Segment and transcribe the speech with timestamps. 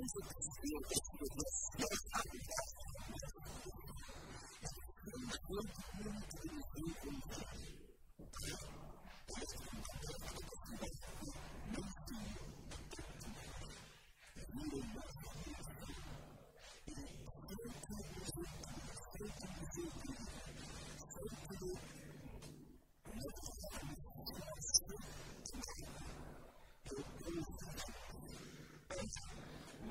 [0.00, 0.20] Jesus,
[1.20, 1.69] the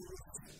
[0.00, 0.59] Jesus.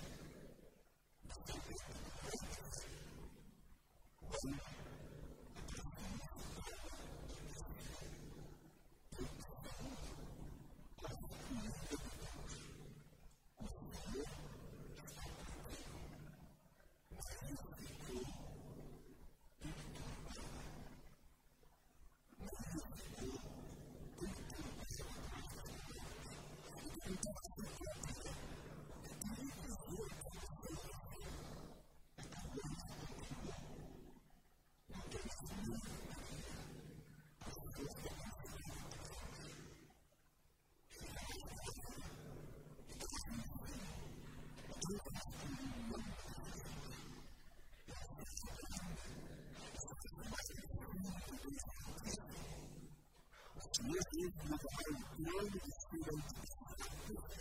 [54.21, 57.40] in the home, knowing the students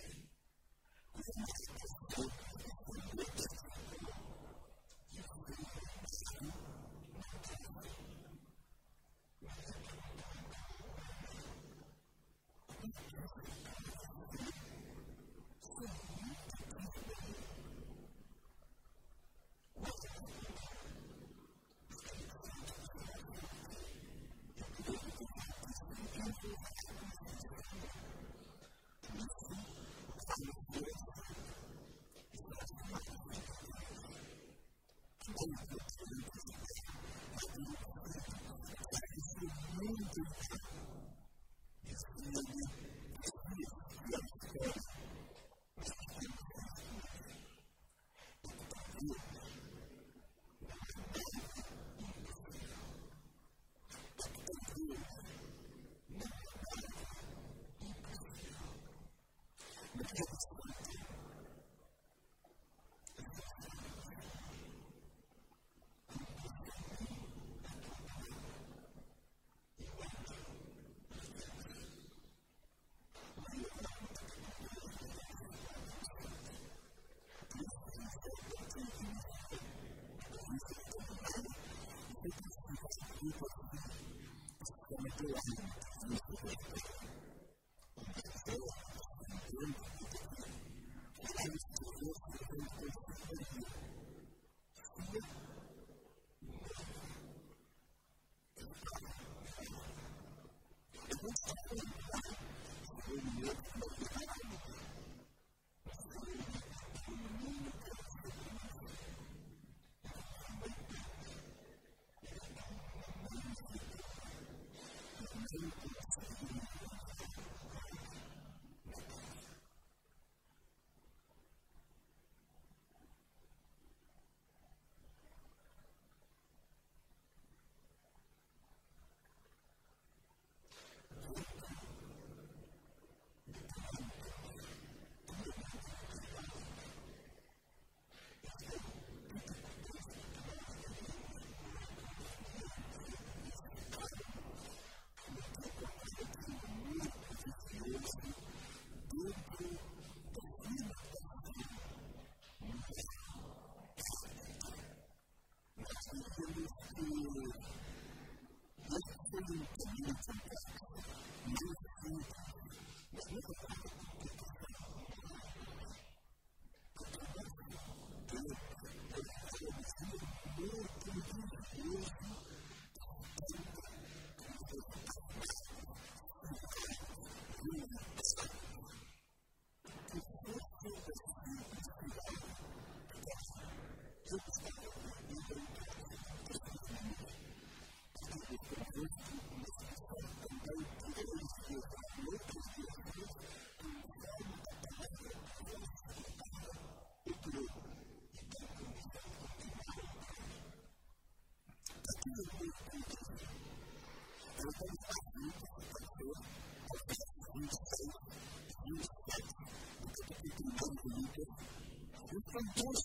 [85.21, 85.80] through him.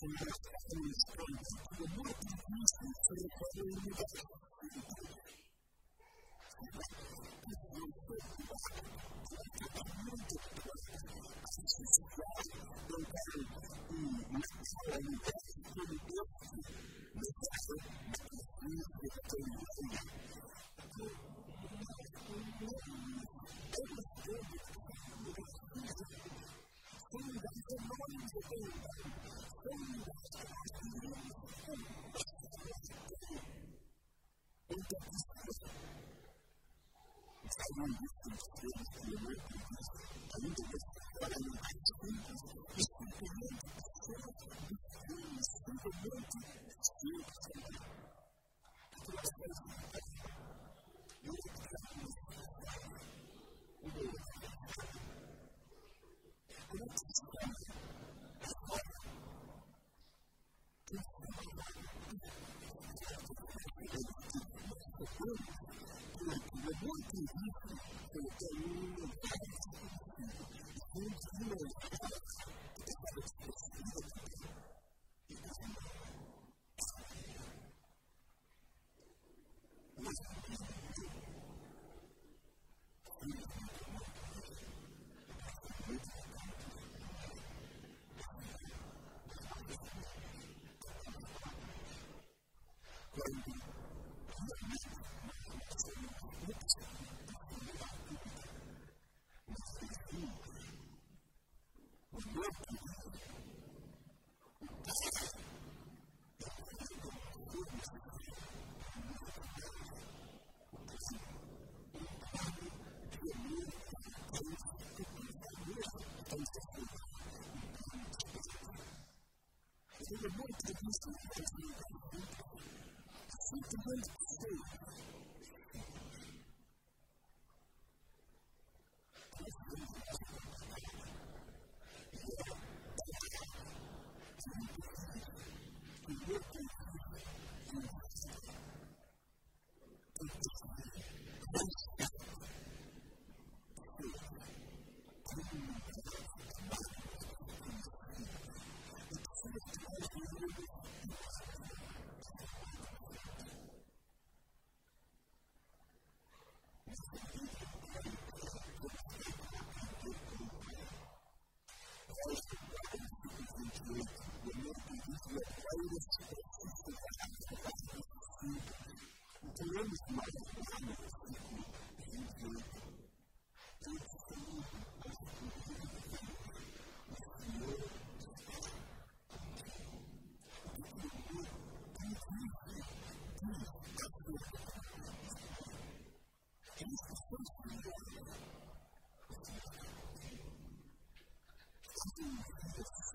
[0.06, 4.45] con nuestras emociones, con amor que Cristo se recorre en mi vida.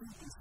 [0.02, 0.41] speaking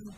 [0.00, 0.14] Поэтому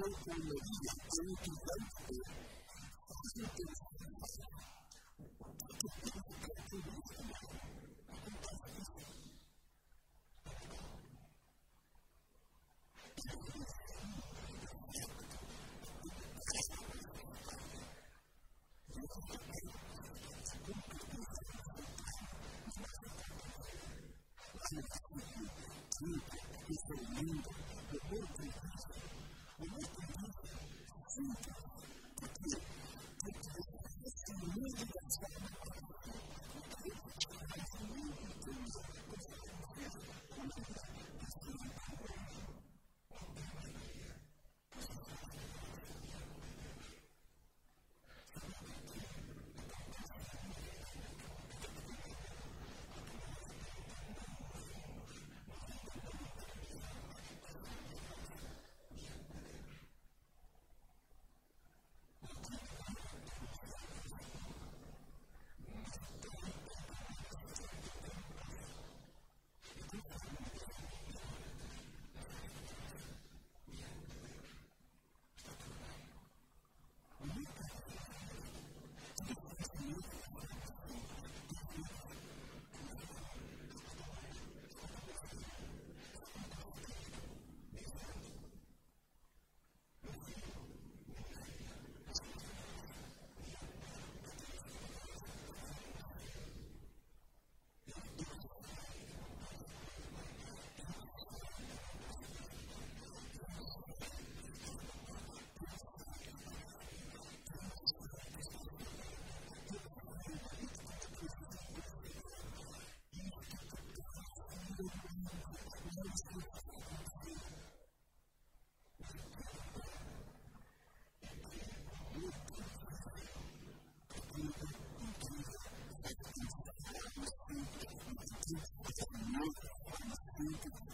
[0.00, 0.92] cuerpo y medida,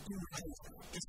[0.04, 1.08] que se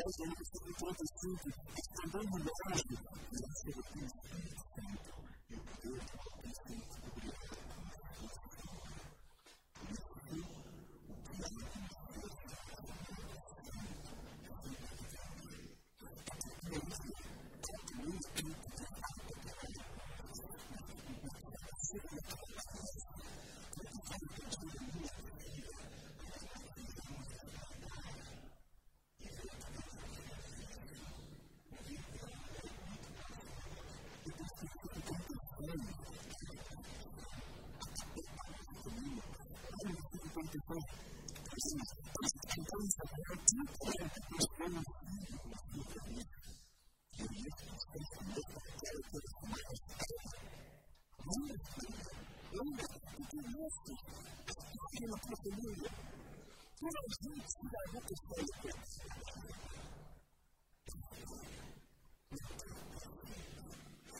[0.00, 3.09] Nós é ser um ponto simples, estando no lugar
[40.40, 40.80] con tu fe.
[42.56, 44.24] Entonces, pero tú puedes hacer
[44.66, 46.38] una que Dios nos dé su meta,
[48.78, 50.36] que hay que tomar su meta.
[51.26, 51.82] ¿Dónde está?
[52.56, 52.98] ¿Dónde está?
[53.10, 54.00] ¿Tú qué haces?
[54.48, 55.92] ¿Tú qué no puedes vivir?
[56.78, 58.68] ¿Tú no puedes ir a lo que está en tu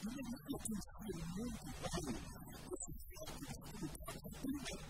[0.02, 2.12] No me digas que es el mundo, ¿vale?
[2.68, 3.98] Pues es el mundo,
[4.60, 4.89] ¿vale?